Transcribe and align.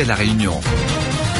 fait 0.00 0.06
la 0.06 0.14
réunion. 0.14 0.52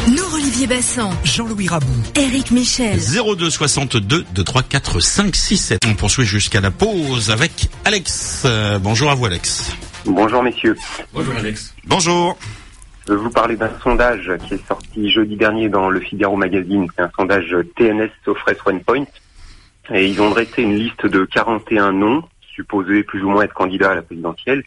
Nous, 0.08 0.34
Olivier 0.34 0.66
Bassan, 0.66 1.10
Jean-Louis 1.24 1.68
Rabou, 1.68 1.86
Eric 2.14 2.50
Michel, 2.50 2.98
02 2.98 3.48
62 3.48 4.24
2 4.34 4.44
3 4.44 4.62
4 4.62 5.00
5 5.00 5.34
6 5.34 5.56
7. 5.56 5.80
On 5.86 5.94
poursuit 5.94 6.24
jusqu'à 6.24 6.60
la 6.60 6.70
pause 6.70 7.30
avec 7.30 7.68
Alex. 7.84 8.42
Euh, 8.44 8.78
bonjour 8.78 9.10
à 9.10 9.14
vous 9.14 9.24
Alex. 9.24 9.74
Bonjour 10.04 10.42
messieurs. 10.42 10.76
Bonjour 11.14 11.34
Alex. 11.36 11.74
Bonjour. 11.86 12.36
Je 13.06 13.14
vais 13.14 13.18
vous 13.18 13.30
parler 13.30 13.56
d'un 13.56 13.70
sondage 13.82 14.30
qui 14.46 14.54
est 14.54 14.66
sorti 14.66 15.10
jeudi 15.10 15.36
dernier 15.36 15.68
dans 15.68 15.88
le 15.88 16.00
Figaro 16.00 16.36
Magazine. 16.36 16.86
C'est 16.94 17.02
un 17.02 17.10
sondage 17.16 17.56
TNS 17.76 18.10
Sofres 18.24 18.66
One 18.66 18.80
Point. 18.80 19.06
Et 19.94 20.06
ils 20.06 20.20
ont 20.20 20.30
dressé 20.30 20.62
une 20.62 20.76
liste 20.76 21.06
de 21.06 21.24
41 21.24 21.92
noms, 21.92 22.22
supposés 22.54 23.04
plus 23.04 23.22
ou 23.24 23.30
moins 23.30 23.44
être 23.44 23.54
candidats 23.54 23.92
à 23.92 23.94
la 23.94 24.02
présidentielle. 24.02 24.64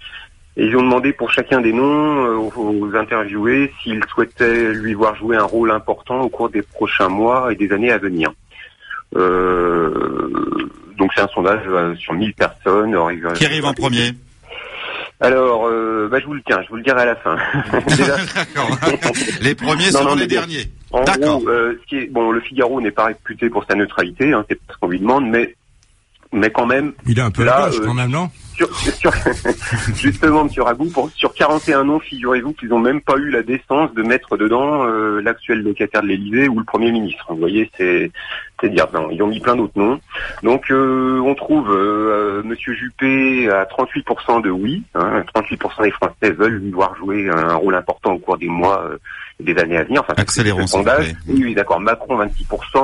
Et 0.55 0.66
ils 0.66 0.75
ont 0.75 0.84
demandé 0.84 1.13
pour 1.13 1.31
chacun 1.31 1.62
des 1.62 1.73
noms 1.73 2.25
euh, 2.25 2.49
aux 2.55 2.95
interviewés 2.95 3.73
s'ils 3.81 4.03
souhaitaient 4.05 4.71
lui 4.73 4.94
voir 4.94 5.16
jouer 5.16 5.35
un 5.35 5.44
rôle 5.44 5.71
important 5.71 6.21
au 6.21 6.30
cours 6.30 6.49
des 6.49 6.61
prochains 6.61 7.09
mois 7.09 7.52
et 7.52 7.55
des 7.55 7.71
années 7.71 7.91
à 7.91 7.98
venir. 7.98 8.31
Euh, 9.16 9.91
donc 10.97 11.11
c'est 11.16 11.21
un 11.21 11.27
sondage 11.30 11.61
euh, 11.67 11.95
sur 11.95 12.13
1000 12.13 12.34
personnes. 12.34 12.95
Qui 13.35 13.45
arrive 13.45 13.66
en 13.66 13.73
premier? 13.73 14.11
Alors, 15.20 15.67
euh, 15.67 16.09
bah, 16.11 16.20
je 16.20 16.25
vous 16.25 16.34
le 16.34 16.41
tiens, 16.45 16.61
je 16.63 16.70
vous 16.70 16.75
le 16.75 16.83
dirai 16.83 17.02
à 17.02 17.05
la 17.05 17.16
fin. 17.16 17.35
les 19.41 19.55
premiers 19.55 19.91
seront 19.91 20.16
les 20.16 20.27
derniers. 20.27 20.66
D'accord. 21.05 21.41
Euh, 21.47 21.80
ce 21.81 21.88
qui 21.88 21.97
est, 21.97 22.11
bon, 22.11 22.31
le 22.31 22.41
Figaro 22.41 22.81
n'est 22.81 22.91
pas 22.91 23.05
réputé 23.05 23.49
pour 23.49 23.66
sa 23.66 23.75
neutralité, 23.75 24.33
hein, 24.33 24.45
c'est 24.49 24.55
pas 24.55 24.73
ce 24.73 24.80
qu'on 24.80 24.89
lui 24.89 24.99
demande, 24.99 25.27
mais 25.27 25.55
mais 26.31 26.49
quand 26.49 26.66
même. 26.66 26.94
Il 27.08 27.17
est 27.17 27.22
un 27.22 27.31
peu 27.31 27.44
là, 27.44 27.70
quand 27.83 27.94
même, 27.94 28.11
non? 28.11 28.30
Sur, 28.55 28.75
sur, 28.75 29.11
justement, 29.95 30.45
Monsieur 30.45 30.63
Ragou, 30.63 30.85
pour, 30.89 31.09
sur 31.11 31.33
41 31.33 31.85
noms, 31.85 31.99
figurez-vous 31.99 32.53
qu'ils 32.53 32.69
n'ont 32.69 32.79
même 32.79 33.01
pas 33.01 33.15
eu 33.17 33.29
la 33.29 33.43
décence 33.43 33.93
de 33.93 34.03
mettre 34.03 34.37
dedans 34.37 34.85
euh, 34.85 35.21
l'actuel 35.21 35.61
locataire 35.61 36.01
de 36.01 36.07
l'Élysée 36.07 36.47
ou 36.47 36.59
le 36.59 36.65
Premier 36.65 36.91
ministre. 36.91 37.25
Vous 37.29 37.37
voyez, 37.37 37.69
c'est 37.77 38.11
c'est 38.61 38.69
dire 38.69 38.87
non, 38.93 39.09
ils 39.11 39.21
ont 39.21 39.27
mis 39.27 39.41
plein 39.41 39.55
d'autres 39.55 39.77
noms. 39.77 39.99
Donc 40.41 40.71
euh, 40.71 41.19
on 41.19 41.35
trouve 41.35 41.69
euh, 41.69 42.41
Monsieur 42.43 42.73
Juppé 42.73 43.49
à 43.49 43.65
38% 43.65 44.41
de 44.41 44.49
oui, 44.49 44.83
hein, 44.95 45.23
38% 45.35 45.83
des 45.83 45.91
Français 45.91 46.31
veulent 46.31 46.59
lui 46.59 46.71
voir 46.71 46.95
jouer 46.95 47.29
un 47.29 47.55
rôle 47.55 47.75
important 47.75 48.13
au 48.13 48.19
cours 48.19 48.37
des 48.37 48.47
mois 48.47 48.89
et 49.39 49.43
des 49.43 49.59
années 49.59 49.77
à 49.77 49.83
venir. 49.83 50.01
Enfin, 50.01 50.13
Accélérons 50.15 50.67
sondage. 50.67 51.13
Oui, 51.27 51.43
oui 51.43 51.55
d'accord. 51.55 51.81
Macron 51.81 52.23
26%. 52.23 52.77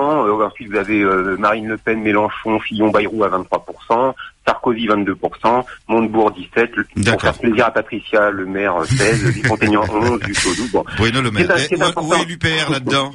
ensuite 0.43 0.69
vous 0.69 0.77
avez 0.77 1.01
Marine 1.37 1.69
Le 1.69 1.77
Pen, 1.77 2.01
Mélenchon, 2.01 2.59
Fillon, 2.59 2.89
Bayrou 2.89 3.23
à 3.23 3.29
23%. 3.29 4.13
Sarkozy 4.59 4.88
22%, 4.88 5.63
Montebourg 5.88 6.31
17, 6.31 6.71
pour 7.09 7.21
faire 7.21 7.38
plaisir 7.38 7.65
à 7.65 7.71
Patricia, 7.71 8.29
le 8.29 8.45
maire 8.45 8.75
16, 8.85 9.33
Dupont-Aignan 9.33 9.83
11, 9.89 10.19
Dussodou. 10.19 10.69
Bon. 10.71 10.83
Bruno 10.97 11.21
Le 11.21 11.31
Maire. 11.31 11.52
Et, 11.71 11.75
où 11.75 12.13
est 12.13 12.25
l'UPR 12.25 12.71
là-dedans? 12.71 13.11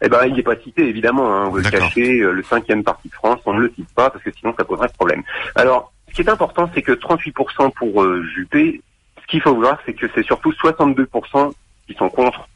Eh 0.00 0.08
ben, 0.08 0.24
il 0.26 0.34
n'est 0.34 0.42
pas 0.42 0.56
cité 0.56 0.88
évidemment. 0.88 1.34
Hein, 1.34 1.48
vous 1.48 1.58
le 1.58 1.70
cachez, 1.70 2.20
euh, 2.20 2.32
le 2.32 2.42
cinquième 2.42 2.84
parti 2.84 3.08
de 3.08 3.14
France, 3.14 3.40
on 3.46 3.54
ne 3.54 3.60
le 3.60 3.72
cite 3.74 3.92
pas 3.94 4.10
parce 4.10 4.22
que 4.22 4.30
sinon 4.32 4.54
ça 4.56 4.64
poserait 4.64 4.88
problème. 4.96 5.22
Alors, 5.54 5.92
ce 6.08 6.14
qui 6.14 6.22
est 6.22 6.30
important, 6.30 6.70
c'est 6.74 6.82
que 6.82 6.92
38% 6.92 7.72
pour 7.74 8.02
euh, 8.02 8.24
Juppé. 8.34 8.80
Ce 9.22 9.26
qu'il 9.26 9.42
faut 9.42 9.54
voir, 9.54 9.78
c'est 9.84 9.92
que 9.92 10.06
c'est 10.14 10.24
surtout 10.24 10.52
62% 10.52 11.52
qui 11.86 11.94
sont 11.94 12.08
contre 12.08 12.48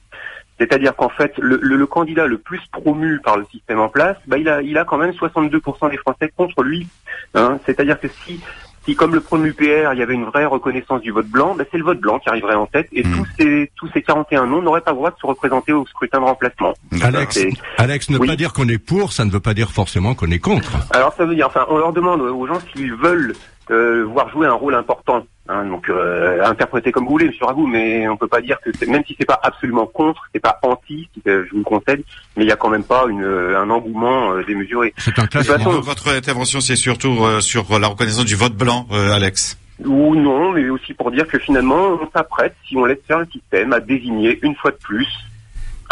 c'est-à-dire 0.58 0.94
qu'en 0.94 1.08
fait, 1.08 1.32
le, 1.38 1.58
le, 1.60 1.86
candidat 1.86 2.26
le 2.26 2.38
plus 2.38 2.60
promu 2.70 3.20
par 3.20 3.36
le 3.36 3.44
système 3.50 3.80
en 3.80 3.88
place, 3.88 4.16
bah, 4.26 4.38
il, 4.38 4.48
a, 4.48 4.62
il 4.62 4.78
a 4.78 4.84
quand 4.84 4.98
même 4.98 5.10
62% 5.10 5.90
des 5.90 5.96
Français 5.96 6.32
contre 6.36 6.62
lui. 6.62 6.86
Hein. 7.34 7.58
C'est-à-dire 7.66 7.98
que 7.98 8.08
si, 8.08 8.40
si, 8.84 8.94
comme 8.94 9.14
le 9.14 9.20
promu 9.20 9.52
PR, 9.52 9.92
il 9.92 9.98
y 9.98 10.02
avait 10.02 10.14
une 10.14 10.24
vraie 10.24 10.44
reconnaissance 10.44 11.00
du 11.00 11.10
vote 11.10 11.26
blanc, 11.26 11.54
bah, 11.56 11.64
c'est 11.70 11.78
le 11.78 11.84
vote 11.84 12.00
blanc 12.00 12.18
qui 12.18 12.28
arriverait 12.28 12.54
en 12.54 12.66
tête 12.66 12.88
et 12.92 13.02
hmm. 13.02 13.16
tous, 13.16 13.26
ces, 13.38 13.72
tous 13.76 13.88
ces 13.92 14.02
41 14.02 14.46
noms 14.46 14.62
n'auraient 14.62 14.80
pas 14.80 14.90
le 14.90 14.98
droit 14.98 15.10
de 15.10 15.16
se 15.20 15.26
représenter 15.26 15.72
au 15.72 15.86
scrutin 15.86 16.20
de 16.20 16.24
remplacement. 16.24 16.74
Alex, 17.02 17.40
Alex 17.78 18.10
ne 18.10 18.18
pas 18.18 18.36
dire 18.36 18.52
qu'on 18.52 18.68
est 18.68 18.78
pour, 18.78 19.12
ça 19.12 19.24
ne 19.24 19.30
veut 19.30 19.40
pas 19.40 19.54
dire 19.54 19.70
forcément 19.70 20.14
qu'on 20.14 20.30
est 20.30 20.38
contre. 20.38 20.72
Alors 20.90 21.12
ça 21.14 21.24
veut 21.24 21.34
dire, 21.34 21.46
enfin, 21.46 21.66
on 21.68 21.78
leur 21.78 21.92
demande 21.92 22.20
aux 22.20 22.46
gens 22.46 22.58
s'ils 22.72 22.94
veulent 22.94 23.34
euh, 23.70 24.04
voir 24.04 24.28
jouer 24.30 24.46
un 24.46 24.54
rôle 24.54 24.74
important. 24.74 25.24
Hein, 25.48 25.64
donc 25.66 25.88
euh, 25.88 26.44
interpréter 26.44 26.92
comme 26.92 27.04
vous 27.04 27.10
voulez, 27.10 27.26
Monsieur 27.26 27.46
Ragou, 27.46 27.66
mais 27.66 28.06
on 28.06 28.16
peut 28.16 28.28
pas 28.28 28.40
dire 28.40 28.58
que 28.60 28.70
même 28.88 29.02
si 29.04 29.16
c'est 29.18 29.26
pas 29.26 29.40
absolument 29.42 29.86
contre, 29.86 30.22
c'est 30.32 30.40
pas 30.40 30.60
anti, 30.62 31.08
je 31.26 31.50
vous 31.50 31.58
le 31.58 31.64
concède, 31.64 32.04
mais 32.36 32.44
il 32.44 32.48
y 32.48 32.52
a 32.52 32.56
quand 32.56 32.68
même 32.68 32.84
pas 32.84 33.06
une, 33.08 33.24
un 33.24 33.68
engouement 33.68 34.34
euh, 34.34 34.44
démesuré. 34.44 34.94
C'est 34.98 35.18
un 35.18 35.26
classement. 35.26 35.80
Votre 35.80 36.14
intervention, 36.14 36.60
c'est 36.60 36.76
surtout 36.76 37.40
sur 37.40 37.78
la 37.78 37.88
reconnaissance 37.88 38.24
du 38.24 38.36
vote 38.36 38.54
blanc, 38.54 38.86
Alex. 38.92 39.58
Ou 39.84 40.14
non, 40.14 40.52
mais 40.52 40.68
aussi 40.68 40.94
pour 40.94 41.10
dire 41.10 41.26
que 41.26 41.38
finalement, 41.38 41.98
on 42.00 42.08
s'apprête, 42.14 42.54
si 42.68 42.76
on 42.76 42.84
laisse 42.84 43.00
faire 43.08 43.18
le 43.18 43.26
système, 43.26 43.72
à 43.72 43.80
désigner 43.80 44.38
une 44.42 44.54
fois 44.54 44.70
de 44.70 44.76
plus 44.76 45.08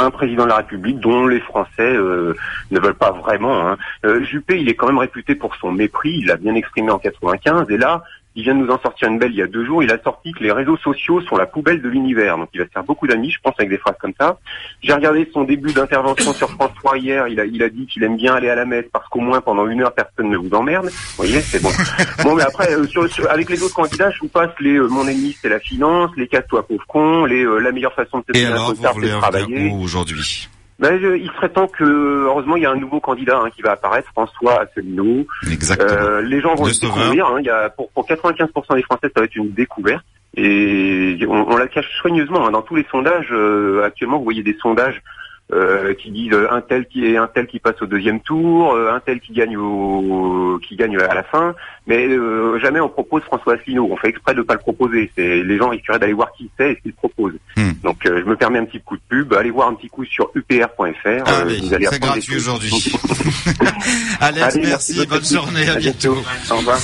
un 0.01 0.11
président 0.11 0.45
de 0.45 0.49
la 0.49 0.57
République 0.57 0.99
dont 1.01 1.27
les 1.27 1.41
Français 1.41 1.71
euh, 1.81 2.35
ne 2.71 2.81
veulent 2.81 2.95
pas 2.95 3.13
vraiment. 3.13 3.69
Hein. 3.69 3.77
Euh, 4.05 4.25
Juppé, 4.25 4.61
il 4.61 4.69
est 4.69 4.75
quand 4.75 4.87
même 4.87 4.99
réputé 4.99 5.35
pour 5.35 5.55
son 5.57 5.73
mépris, 5.73 6.19
il 6.19 6.27
l'a 6.27 6.37
bien 6.37 6.55
exprimé 6.55 6.91
en 6.91 6.99
95, 6.99 7.71
et 7.71 7.77
là, 7.77 8.03
il 8.37 8.45
vient 8.45 8.55
de 8.55 8.61
nous 8.61 8.71
en 8.71 8.79
sortir 8.79 9.09
une 9.09 9.19
belle 9.19 9.33
il 9.33 9.39
y 9.39 9.43
a 9.43 9.47
deux 9.47 9.65
jours. 9.65 9.83
Il 9.83 9.91
a 9.91 10.01
sorti 10.03 10.33
que 10.33 10.43
les 10.43 10.53
réseaux 10.53 10.77
sociaux 10.77 11.21
sont 11.23 11.37
la 11.37 11.47
poubelle 11.47 11.83
de 11.83 11.89
l'univers. 11.89 12.39
Donc 12.39 12.49
il 12.55 12.61
va 12.61 12.67
se 12.67 12.71
faire 12.71 12.85
beaucoup 12.85 13.07
d'amis, 13.07 13.31
je 13.31 13.39
pense, 13.43 13.55
avec 13.59 13.71
des 13.71 13.79
phrases 13.79 13.97
comme 14.01 14.13
ça. 14.19 14.39
J'ai 14.83 14.93
regardé 14.93 15.29
son 15.33 15.45
début 15.45 15.73
d'intervention 15.73 16.33
sur 16.33 16.49
France 16.51 16.71
3 16.77 16.99
hier. 16.99 17.29
Il 17.29 17.41
a, 17.41 17.45
il 17.45 17.63
a 17.63 17.69
dit 17.69 17.87
qu'il 17.87 18.05
aime 18.05 18.17
bien 18.17 18.35
aller 18.35 18.49
à 18.49 18.55
la 18.55 18.65
messe 18.65 18.87
parce 18.93 19.09
qu'au 19.09 19.21
moins 19.21 19.41
pendant 19.41 19.67
une 19.67 19.83
heure 19.83 19.93
personne 19.93 20.31
ne 20.31 20.37
vous 20.37 20.51
emmerde. 20.55 20.87
Vous 20.87 21.17
voyez, 21.17 21.41
c'est 21.41 21.63
bon. 21.63 21.71
bon, 22.25 22.37
mais 22.37 22.43
après, 22.43 22.73
euh, 22.73 22.87
sur, 22.87 23.09
avec 23.31 23.51
les 23.51 23.63
autres 23.63 23.75
candidats, 23.75 24.11
je 24.11 24.21
vous 24.21 24.29
passe 24.29 24.51
les 24.61 24.77
euh, 24.77 24.87
mon 24.87 25.07
ennemi 25.09 25.37
c'est 25.41 25.49
la 25.49 25.61
finance, 25.61 26.11
les 26.17 26.29
casse-toi 26.29 26.67
pauvre 26.67 26.85
con, 26.87 27.25
les 27.25 27.45
euh, 27.45 27.59
la 27.59 27.73
meilleure 27.73 27.95
façon 27.95 28.19
de 28.19 28.25
se 28.35 28.41
faire 28.41 28.63
un 28.63 28.75
c'est 28.75 29.01
de 29.01 29.19
travailler. 29.19 29.73
aujourd'hui? 29.73 30.49
Ben, 30.81 30.99
il 30.99 31.31
serait 31.37 31.51
temps 31.51 31.67
que, 31.67 31.85
heureusement, 31.85 32.57
il 32.57 32.63
y 32.63 32.67
a 32.67 32.71
un 32.71 32.77
nouveau 32.77 33.01
candidat 33.01 33.39
hein, 33.39 33.51
qui 33.55 33.61
va 33.61 33.73
apparaître, 33.73 34.09
François 34.13 34.63
Asselineau. 34.63 35.27
Exactement. 35.53 35.91
Euh, 35.91 36.23
les 36.23 36.41
gens 36.41 36.55
vont 36.55 36.65
le 36.65 36.73
découvrir. 36.73 37.27
Hein, 37.27 37.37
il 37.41 37.47
y 37.47 37.51
a, 37.51 37.69
pour, 37.69 37.91
pour 37.91 38.07
95% 38.07 38.77
des 38.77 38.83
Français, 38.83 39.11
ça 39.15 39.21
va 39.21 39.25
être 39.25 39.37
une 39.37 39.53
découverte. 39.53 40.05
Et 40.37 41.19
on, 41.29 41.57
la 41.57 41.67
cache 41.67 41.87
soigneusement. 42.01 42.47
Hein. 42.47 42.53
Dans 42.53 42.63
tous 42.63 42.77
les 42.77 42.87
sondages, 42.91 43.29
euh, 43.31 43.85
actuellement, 43.85 44.17
vous 44.17 44.25
voyez 44.25 44.43
des 44.43 44.57
sondages 44.63 45.03
euh, 45.53 45.95
qui 45.95 46.13
disent 46.13 46.33
euh, 46.33 46.47
un 46.53 46.61
tel 46.61 46.87
qui 46.87 47.05
est 47.07 47.17
un 47.17 47.27
tel 47.27 47.49
qui 47.49 47.59
passe 47.59 47.83
au 47.83 47.87
deuxième 47.87 48.21
tour, 48.21 48.73
euh, 48.73 48.93
un 48.93 49.01
tel 49.01 49.19
qui 49.19 49.33
gagne 49.33 49.57
au 49.57 50.61
qui 50.63 50.77
gagne 50.77 50.97
à 50.97 51.13
la 51.13 51.25
fin, 51.25 51.57
mais 51.89 52.09
jamais 52.61 52.79
on 52.79 52.89
propose 52.89 53.25
François 53.25 53.55
Asselineau. 53.55 53.89
On 53.91 53.97
fait 53.97 54.11
exprès 54.11 54.33
de 54.33 54.43
pas 54.43 54.55
le 54.55 54.61
proposer. 54.61 55.11
C'est 55.17 55.43
les 55.43 55.59
gens 55.59 55.71
risqueraient 55.71 55.99
d'aller 55.99 56.13
voir 56.13 56.31
qui 56.35 56.49
c'est 56.57 56.71
et 56.71 56.75
ce 56.77 56.83
qu'il 56.83 56.93
propose. 56.93 57.33
Hmm. 57.57 57.73
Donc 58.11 58.25
je 58.25 58.29
me 58.29 58.37
permets 58.37 58.59
un 58.59 58.65
petit 58.65 58.81
coup 58.81 58.97
de 58.97 59.03
pub. 59.09 59.33
Allez 59.35 59.51
voir 59.51 59.69
un 59.69 59.75
petit 59.75 59.89
coup 59.89 60.05
sur 60.05 60.31
upr.fr. 60.35 61.25
Ah, 61.27 61.45
c'est 61.91 62.01
gratuit 62.01 62.37
aujourd'hui. 62.37 62.71
Alex, 64.21 64.59
merci. 64.63 65.07
Bonne 65.07 65.25
journée. 65.25 65.69
À, 65.69 65.77
bientôt. 65.77 66.23
Au 66.51 66.57
revoir. 66.57 66.79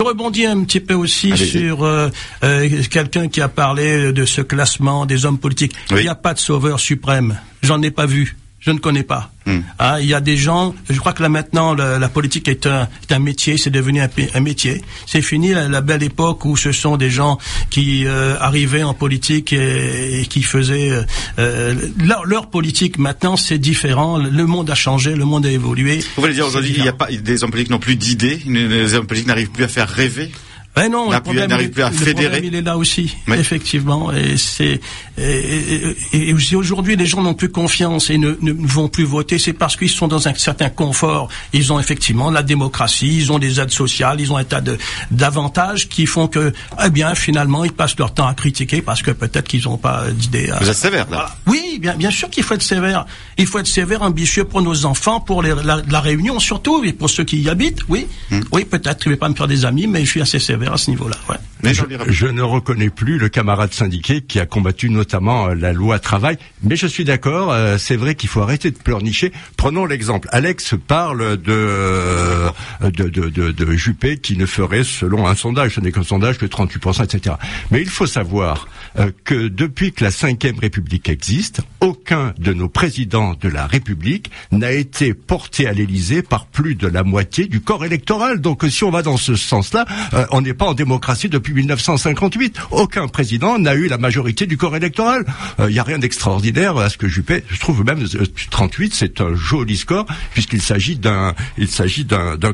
Je 0.00 0.06
rebondis 0.06 0.46
un 0.46 0.62
petit 0.62 0.80
peu 0.80 0.94
aussi 0.94 1.36
sur 1.36 1.84
euh, 1.84 2.08
euh, 2.44 2.68
quelqu'un 2.90 3.28
qui 3.28 3.40
a 3.40 3.48
parlé 3.48 4.12
de 4.12 4.24
ce 4.24 4.40
classement 4.40 5.06
des 5.06 5.26
hommes 5.26 5.38
politiques. 5.38 5.74
Il 5.90 5.96
n'y 5.96 6.08
a 6.08 6.14
pas 6.14 6.34
de 6.34 6.38
sauveur 6.38 6.78
suprême. 6.78 7.38
J'en 7.62 7.82
ai 7.82 7.90
pas 7.90 8.06
vu 8.06 8.36
je 8.60 8.70
ne 8.70 8.78
connais 8.78 9.02
pas. 9.02 9.30
Hmm. 9.46 9.60
Ah, 9.78 10.00
il 10.00 10.06
y 10.06 10.14
a 10.14 10.20
des 10.20 10.36
gens, 10.36 10.74
je 10.90 10.98
crois 10.98 11.12
que 11.12 11.22
là 11.22 11.28
maintenant 11.28 11.74
la, 11.74 12.08
politique 12.08 12.48
est 12.48 12.66
un, 12.66 12.88
un 13.08 13.18
métier, 13.18 13.56
c'est 13.56 13.70
devenu 13.70 14.00
un, 14.00 14.40
métier. 14.40 14.82
C'est 15.06 15.22
fini 15.22 15.54
la, 15.54 15.80
belle 15.80 16.02
époque 16.02 16.44
où 16.44 16.56
ce 16.56 16.72
sont 16.72 16.96
des 16.96 17.10
gens 17.10 17.38
qui 17.70 18.04
euh, 18.06 18.36
arrivaient 18.40 18.82
en 18.82 18.94
politique 18.94 19.52
et, 19.52 20.26
qui 20.28 20.42
faisaient 20.42 20.90
euh, 20.90 21.02
euh, 21.38 21.74
leur, 22.04 22.24
leur, 22.26 22.50
politique. 22.50 22.98
Maintenant, 22.98 23.36
c'est 23.36 23.58
différent. 23.58 24.18
Le 24.18 24.46
monde 24.46 24.70
a 24.70 24.74
changé, 24.74 25.14
le 25.14 25.24
monde 25.24 25.46
a 25.46 25.50
évolué. 25.50 25.98
Vous 26.16 26.22
voulez 26.22 26.34
dire 26.34 26.46
aujourd'hui 26.46 26.72
qu'il 26.72 26.82
n'y 26.82 26.88
a 26.88 26.92
pas 26.92 27.06
des 27.06 27.44
hommes 27.44 27.50
politiques 27.50 27.70
n'ont 27.70 27.78
plus 27.78 27.96
d'idées, 27.96 28.40
les 28.46 28.94
hommes 28.94 29.06
politiques 29.06 29.28
n'arrivent 29.28 29.50
plus 29.50 29.64
à 29.64 29.68
faire 29.68 29.88
rêver? 29.88 30.30
Ben 30.78 30.92
non, 30.92 31.10
le 31.10 31.20
problème, 31.20 31.70
plus 31.70 31.82
à 31.82 31.90
fédérer. 31.90 32.40
il 32.44 32.54
est 32.54 32.62
là 32.62 32.76
aussi, 32.76 33.16
effectivement. 33.28 34.12
Et 34.12 34.36
c'est 34.36 34.80
et, 35.18 35.96
et, 36.12 36.54
aujourd'hui 36.54 36.94
les 36.94 37.06
gens 37.06 37.22
n'ont 37.22 37.34
plus 37.34 37.48
confiance 37.48 38.10
et 38.10 38.18
ne, 38.18 38.36
ne 38.40 38.52
vont 38.52 38.88
plus 38.88 39.04
voter, 39.04 39.38
c'est 39.38 39.52
parce 39.52 39.76
qu'ils 39.76 39.90
sont 39.90 40.08
dans 40.08 40.28
un 40.28 40.34
certain 40.34 40.68
confort. 40.68 41.28
Ils 41.52 41.72
ont 41.72 41.80
effectivement 41.80 42.30
la 42.30 42.42
démocratie, 42.42 43.16
ils 43.16 43.32
ont 43.32 43.38
des 43.38 43.60
aides 43.60 43.70
sociales, 43.70 44.20
ils 44.20 44.32
ont 44.32 44.36
un 44.36 44.44
tas 44.44 44.60
de 44.60 44.78
d'avantages 45.10 45.88
qui 45.88 46.06
font 46.06 46.28
que, 46.28 46.52
eh 46.84 46.90
bien, 46.90 47.14
finalement, 47.14 47.64
ils 47.64 47.72
passent 47.72 47.98
leur 47.98 48.14
temps 48.14 48.26
à 48.26 48.34
critiquer 48.34 48.82
parce 48.82 49.02
que 49.02 49.10
peut-être 49.10 49.48
qu'ils 49.48 49.64
n'ont 49.64 49.76
pas 49.76 50.04
d'idées. 50.10 50.50
Vous 50.60 50.68
êtes 50.70 50.76
sévère 50.76 51.10
là. 51.10 51.30
Oui, 51.46 51.78
bien, 51.80 51.96
bien 51.96 52.10
sûr 52.10 52.30
qu'il 52.30 52.44
faut 52.44 52.54
être 52.54 52.62
sévère. 52.62 53.06
Il 53.36 53.46
faut 53.46 53.58
être 53.58 53.66
sévère, 53.66 54.02
ambitieux 54.02 54.44
pour 54.44 54.62
nos 54.62 54.84
enfants, 54.84 55.20
pour 55.20 55.42
les, 55.42 55.54
la, 55.64 56.00
Réunion 56.00 56.38
surtout, 56.38 56.84
et 56.84 56.92
pour 56.92 57.10
ceux 57.10 57.24
qui 57.24 57.40
y 57.40 57.48
habitent. 57.48 57.80
Oui, 57.88 58.06
hmm. 58.30 58.40
oui, 58.52 58.64
peut-être. 58.64 59.02
Je 59.04 59.10
vais 59.10 59.16
pas 59.16 59.28
me 59.28 59.34
faire 59.34 59.48
des 59.48 59.64
amis, 59.64 59.86
mais 59.86 60.04
je 60.04 60.10
suis 60.10 60.20
assez 60.20 60.38
sévère 60.38 60.67
à 60.72 60.76
ce 60.76 60.90
niveau-là. 60.90 61.16
Ouais. 61.28 61.36
Mais 61.62 61.74
je, 61.74 62.26
ne 62.26 62.42
reconnais 62.42 62.88
plus 62.88 63.18
le 63.18 63.28
camarade 63.28 63.72
syndiqué 63.72 64.20
qui 64.20 64.38
a 64.38 64.46
combattu 64.46 64.90
notamment 64.90 65.48
euh, 65.48 65.54
la 65.54 65.72
loi 65.72 65.98
travail. 65.98 66.38
Mais 66.62 66.76
je 66.76 66.86
suis 66.86 67.04
d'accord, 67.04 67.52
euh, 67.52 67.78
c'est 67.78 67.96
vrai 67.96 68.14
qu'il 68.14 68.28
faut 68.28 68.40
arrêter 68.40 68.70
de 68.70 68.78
pleurnicher. 68.78 69.32
Prenons 69.56 69.84
l'exemple. 69.84 70.28
Alex 70.30 70.74
parle 70.86 71.36
de, 71.36 71.52
euh, 71.52 72.50
de, 72.82 73.08
de, 73.08 73.28
de, 73.28 73.50
de, 73.50 73.72
Juppé 73.72 74.18
qui 74.18 74.36
ne 74.36 74.46
ferait, 74.46 74.84
selon 74.84 75.26
un 75.26 75.34
sondage, 75.34 75.74
ce 75.74 75.80
n'est 75.80 75.92
qu'un 75.92 76.04
sondage, 76.04 76.38
que 76.38 76.46
38%, 76.46 77.04
etc. 77.04 77.36
Mais 77.70 77.80
il 77.80 77.88
faut 77.88 78.06
savoir 78.06 78.68
euh, 78.98 79.10
que 79.24 79.48
depuis 79.48 79.92
que 79.92 80.04
la 80.04 80.10
Ve 80.10 80.58
République 80.60 81.08
existe, 81.08 81.60
aucun 81.80 82.34
de 82.38 82.52
nos 82.52 82.68
présidents 82.68 83.34
de 83.40 83.48
la 83.48 83.66
République 83.66 84.30
n'a 84.52 84.72
été 84.72 85.14
porté 85.14 85.66
à 85.66 85.72
l'Élysée 85.72 86.22
par 86.22 86.46
plus 86.46 86.74
de 86.74 86.86
la 86.86 87.04
moitié 87.04 87.46
du 87.46 87.60
corps 87.60 87.84
électoral. 87.84 88.40
Donc 88.40 88.64
si 88.68 88.84
on 88.84 88.90
va 88.90 89.02
dans 89.02 89.16
ce 89.16 89.36
sens-là, 89.36 89.86
euh, 90.14 90.26
on 90.30 90.40
n'est 90.40 90.54
pas 90.54 90.66
en 90.66 90.74
démocratie 90.74 91.28
depuis 91.28 91.54
1958. 91.54 92.58
Aucun 92.70 93.08
président 93.08 93.58
n'a 93.58 93.74
eu 93.74 93.88
la 93.88 93.98
majorité 93.98 94.46
du 94.46 94.56
corps 94.56 94.76
électoral. 94.76 95.24
Il 95.58 95.66
n'y 95.66 95.78
a 95.78 95.84
rien 95.84 95.98
d'extraordinaire 95.98 96.76
à 96.76 96.90
ce 96.90 96.98
que 96.98 97.08
Juppé. 97.08 97.44
Je 97.48 97.60
trouve 97.60 97.84
même 97.84 98.04
38, 98.50 98.94
c'est 98.94 99.20
un 99.20 99.34
joli 99.34 99.76
score 99.76 100.06
puisqu'il 100.32 100.62
s'agit 100.62 100.96
d'un 100.96 101.34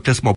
classement. 0.03 0.35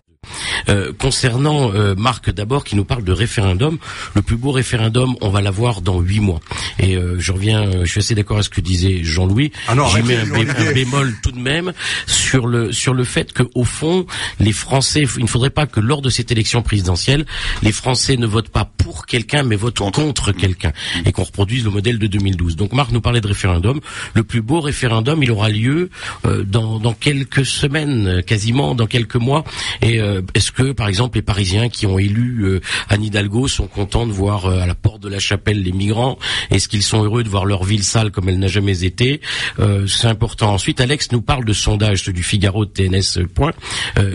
Euh, 0.68 0.92
concernant 0.92 1.72
euh, 1.72 1.94
Marc 1.96 2.30
d'abord 2.30 2.62
qui 2.62 2.76
nous 2.76 2.84
parle 2.84 3.02
de 3.02 3.12
référendum, 3.12 3.78
le 4.14 4.22
plus 4.22 4.36
beau 4.36 4.50
référendum, 4.50 5.16
on 5.22 5.30
va 5.30 5.40
l'avoir 5.40 5.80
dans 5.80 6.00
huit 6.00 6.20
mois. 6.20 6.40
Et 6.78 6.96
euh, 6.96 7.16
je 7.18 7.32
reviens, 7.32 7.84
je 7.84 7.90
suis 7.90 8.00
assez 8.00 8.14
d'accord 8.14 8.36
avec 8.36 8.44
ce 8.44 8.50
que 8.50 8.60
disait 8.60 9.02
Jean-Louis. 9.02 9.50
Ah 9.66 9.74
J'y 9.94 10.02
mets 10.02 10.16
un, 10.16 10.72
bémol 10.72 11.14
tout 11.22 11.32
de 11.32 11.38
même 11.38 11.72
sur 12.06 12.46
le 12.46 12.72
sur 12.72 12.92
le 12.92 13.04
fait 13.04 13.32
que 13.32 13.44
au 13.54 13.64
fond, 13.64 14.06
les 14.40 14.52
Français, 14.52 15.06
il 15.16 15.22
ne 15.22 15.28
faudrait 15.28 15.50
pas 15.50 15.66
que 15.66 15.80
lors 15.80 16.02
de 16.02 16.10
cette 16.10 16.30
élection 16.32 16.60
présidentielle, 16.60 17.24
les 17.62 17.72
Français 17.72 18.16
ne 18.16 18.26
votent 18.26 18.50
pas 18.50 18.70
pour 18.76 19.06
quelqu'un, 19.06 19.44
mais 19.44 19.56
votent 19.56 19.90
contre, 19.90 20.32
quelqu'un, 20.32 20.72
et 21.06 21.12
qu'on 21.12 21.24
reproduise 21.24 21.64
le 21.64 21.70
modèle 21.70 21.98
de 21.98 22.06
2012. 22.06 22.56
Donc 22.56 22.72
Marc 22.72 22.92
nous 22.92 23.00
parlait 23.00 23.20
de 23.20 23.28
référendum. 23.28 23.80
Le 24.14 24.22
plus 24.22 24.42
beau 24.42 24.60
référendum, 24.60 25.22
il 25.22 25.30
aura 25.30 25.48
lieu 25.48 25.88
dans, 26.24 26.78
dans 26.78 26.92
quelques 26.92 27.46
semaines, 27.46 28.22
quasiment 28.26 28.74
dans 28.74 28.86
quelques 28.86 29.16
mois. 29.16 29.44
Et 29.80 30.00
est-ce 30.34 30.52
que, 30.58 30.72
par 30.72 30.88
exemple, 30.88 31.16
les 31.18 31.22
Parisiens 31.22 31.68
qui 31.68 31.86
ont 31.86 32.00
élu 32.00 32.40
euh, 32.42 32.60
Anne 32.88 33.04
Hidalgo 33.04 33.46
sont 33.46 33.68
contents 33.68 34.08
de 34.08 34.12
voir 34.12 34.46
euh, 34.46 34.58
à 34.58 34.66
la 34.66 34.74
porte 34.74 35.00
de 35.00 35.08
la 35.08 35.20
chapelle 35.20 35.62
les 35.62 35.70
migrants 35.70 36.18
Est-ce 36.50 36.68
qu'ils 36.68 36.82
sont 36.82 37.04
heureux 37.04 37.22
de 37.22 37.28
voir 37.28 37.44
leur 37.44 37.62
ville 37.62 37.84
sale 37.84 38.10
comme 38.10 38.28
elle 38.28 38.40
n'a 38.40 38.48
jamais 38.48 38.82
été? 38.82 39.20
Euh, 39.60 39.86
C'est 39.86 40.08
important. 40.08 40.52
Ensuite, 40.52 40.80
Alex 40.80 41.12
nous 41.12 41.22
parle 41.22 41.44
de 41.44 41.52
sondage 41.52 42.08
du 42.08 42.24
Figaro 42.24 42.64
de 42.64 42.70
TNS. 42.70 43.24
Point. 43.32 43.52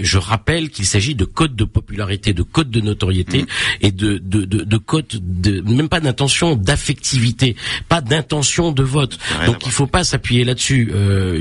je 0.01 0.17
rappelle 0.17 0.69
qu'il 0.69 0.85
s'agit 0.85 1.15
de 1.15 1.23
codes 1.23 1.55
de 1.55 1.63
popularité, 1.63 2.33
de 2.33 2.43
codes 2.43 2.69
de 2.69 2.81
notoriété 2.81 3.45
et 3.79 3.91
de, 3.91 4.17
de, 4.17 4.43
de, 4.43 4.63
de 4.63 4.77
codes, 4.77 5.05
de, 5.21 5.61
même 5.61 5.87
pas 5.87 6.01
d'intention, 6.01 6.57
d'affectivité, 6.57 7.55
pas 7.87 8.01
d'intention 8.01 8.73
de 8.73 8.83
vote. 8.83 9.17
Donc 9.45 9.65
il 9.65 9.71
faut 9.71 9.87
pas 9.87 10.03
s'appuyer 10.03 10.43
là-dessus. 10.43 10.91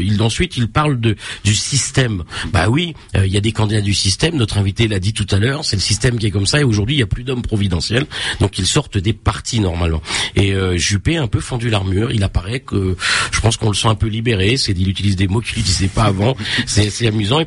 il, 0.01 0.23
ensuite, 0.23 0.57
il 0.57 0.69
parle 0.69 1.01
de, 1.01 1.17
du 1.45 1.55
système. 1.55 2.23
Bah 2.53 2.69
oui, 2.69 2.95
il 3.17 3.33
y 3.33 3.37
a 3.37 3.41
des 3.41 3.53
candidats 3.53 3.81
du 3.81 3.95
système. 3.95 4.37
Notre 4.37 4.59
invité 4.59 4.92
l'a 4.93 5.01
dit 5.01 5.13
tout 5.13 5.27
à 5.31 5.39
l'heure, 5.39 5.65
c'est 5.65 5.77
le 5.77 5.83
système 5.83 6.19
qui 6.19 6.27
est 6.27 6.31
comme 6.31 6.47
ça 6.47 6.61
et 6.61 6.65
aujourd'hui 6.65 6.97
il 6.97 6.99
n'y 6.99 7.03
a 7.03 7.07
plus 7.07 7.25
d'hommes 7.25 7.43
providentiels, 7.43 8.07
donc 8.41 8.59
ils 8.59 8.67
sortent 8.67 8.99
des 8.99 9.13
partis 9.13 9.61
normalement. 9.61 10.03
Et 10.37 10.53
euh, 10.53 10.77
Juppé 10.77 11.17
a 11.17 11.23
un 11.23 11.27
peu 11.27 11.41
fondu 11.41 11.71
l'armure, 11.71 12.13
il 12.13 12.23
apparaît 12.23 12.61
que 12.61 12.97
je 13.33 13.41
pense 13.41 13.57
qu'on 13.57 13.69
le 13.69 13.75
sent 13.75 13.89
un 13.89 13.95
peu 13.95 14.07
libéré, 14.07 14.57
c'est 14.57 14.75
qu'il 14.75 14.89
utilise 14.89 15.17
des 15.17 15.29
mots 15.29 15.41
qu'il 15.41 15.59
n'utilisait 15.59 15.89
pas 15.89 16.05
avant, 16.05 16.37
c'est 16.67 16.87
assez 16.87 17.07
amusant. 17.07 17.41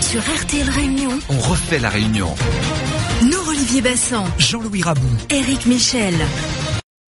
Sur 0.00 0.20
RTL 0.20 0.68
Réunion, 0.68 1.18
on 1.28 1.38
refait 1.38 1.78
la 1.78 1.88
réunion. 1.88 2.34
Nous 3.22 3.48
Olivier 3.48 3.80
Bassan, 3.80 4.24
Jean-Louis 4.38 4.82
Rabou, 4.82 5.08
Éric 5.30 5.66
Michel. 5.66 6.14